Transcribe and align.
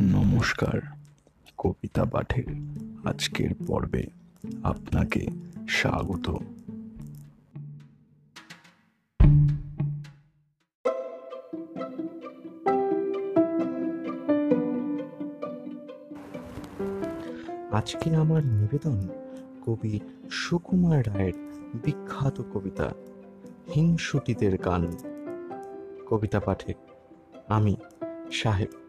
নমস্কার, 0.00 0.80
কবিতা 1.58 2.04
পাঠের 2.04 2.44
আজকের 3.04 3.50
পর্বে 3.66 4.06
আপনাকে 4.62 5.26
স্বাগত। 5.68 6.30
আজকে 17.72 18.14
আমার 18.14 18.46
নিবেদন 18.46 19.08
কবি 19.66 20.00
সুকুমার 20.30 21.06
রায়ের 21.06 21.32
বিখ্যাত 21.84 22.42
কবিতা, 22.54 22.92
হিংসুটিদের 23.74 24.58
গান। 24.58 24.92
কবিতা 26.06 26.40
পাঠে 26.40 26.74
আমি 27.48 27.76
সাহেব 28.32 28.85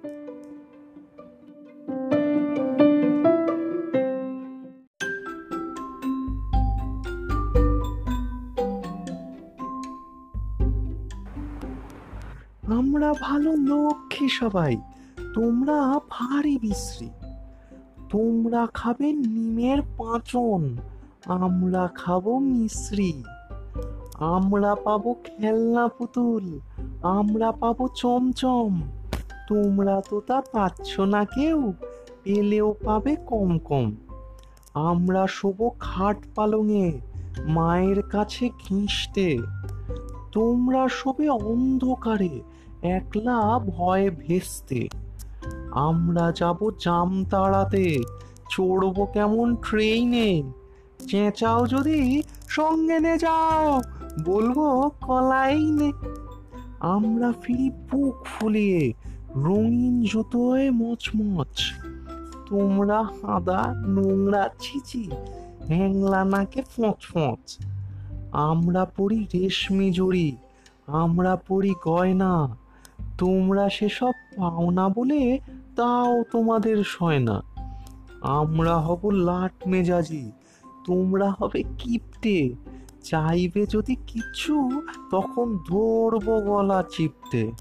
আমরা 12.72 13.14
ভালো 13.22 13.56
লক্ষ্মী 13.56 14.30
সবাই, 14.30 14.78
তোমরা 15.34 16.00
ভারী 16.10 16.58
বিশ্রী। 16.58 17.10
তোমরা 18.10 18.68
খাবে 18.74 19.14
নিমের 19.14 19.82
পাঁচন, 19.82 20.78
আমরা 21.26 21.90
খাব 21.96 22.40
মিশ্রি। 22.40 23.24
আমরা 24.20 24.76
পাবো 24.76 25.14
খেলনা 25.14 25.88
পুতুল, 25.88 26.60
আমরা 27.04 27.52
পাবো 27.52 27.88
চমচম। 27.96 28.82
তোমরা 29.48 30.02
তো 30.10 30.22
তা 30.28 30.42
পাচ্ছ 30.52 31.00
না 31.00 31.26
কেউ, 31.26 31.74
পেলেও 32.24 32.76
পাবে 32.86 33.16
কম 33.16 33.58
কম। 33.58 33.96
আমরা 34.74 35.28
শোবো 35.28 35.72
খাট 35.80 36.18
পালঙে, 36.36 37.02
মায়ের 37.46 38.02
কাছে 38.02 38.50
ঘিঁষতে। 38.50 39.38
তোমরা 40.32 40.88
শোবে 40.88 41.30
অন্ধকারে 41.30 42.42
একলা 42.82 43.60
ভয়ে 43.60 44.10
ভেস্তে। 44.10 44.88
আমরা 45.72 46.32
যাব 46.36 46.70
জাম 46.80 47.26
তাড়াতে 47.26 48.04
চড়বো 48.50 49.06
কেমন 49.06 49.56
ট্রেনে 49.56 50.44
চেঁচাও 51.08 51.68
যদি, 51.68 52.22
সঙ্গে 52.48 53.00
নে 53.00 53.18
যাও, 53.18 53.82
বলব 54.26 54.90
কলাই 55.02 55.72
নে। 55.72 55.92
আমরা 56.80 57.34
ফিরি 57.42 57.70
বুক 57.70 58.16
ফুলিয়ে, 58.26 58.94
রঙিন 59.36 60.02
জুতোয় 60.02 60.72
মচমচ। 60.72 61.72
তোমরা 62.50 63.04
হাঁদা 63.04 63.74
নোংরা 63.88 64.50
ছিচি, 64.60 65.10
হ্যাংলা 65.68 66.24
নাকে 66.24 66.62
ফোঁচ 66.62 67.08
ফোঁচ। 67.14 67.66
আমরা 68.32 68.86
পড়ি 68.86 69.28
রেশমি 69.34 69.92
জড়ি, 69.92 70.38
আমরা 70.88 71.36
পড়ি 71.36 71.76
গয়না। 71.84 72.58
তোমরা 73.18 73.70
সেসব 73.70 74.12
পাও 74.38 74.70
না 74.70 74.90
বলে 74.90 75.40
তাও 75.76 76.24
তোমাদের 76.24 76.84
সয় 76.86 77.20
না। 77.20 77.42
আমরা 78.22 78.78
হব 78.78 79.10
লাট 79.10 79.68
মেজাজি, 79.68 80.32
তোমরা 80.86 81.34
হবে 81.40 81.64
কিপটে। 81.78 82.54
চাইবে 83.04 83.66
যদি 83.70 83.96
কিছু, 83.96 84.82
তখন 85.12 85.58
ধরবো 85.58 86.42
গলা 86.42 86.84
চিপতে 86.90 87.52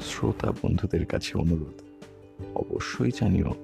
শ্রোতা 0.00 0.50
বন্ধুদের 0.50 1.06
কাছে 1.06 1.38
অনুরোধ, 1.38 1.78
অবশ্যই 2.54 3.10
জানিও 3.20 3.54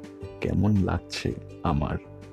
কেমন 0.41 0.76
লাগছে 0.76 1.32
আমার 1.62 1.97